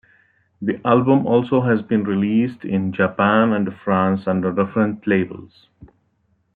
[0.63, 5.67] The album also has been released in Japan and France under different labels.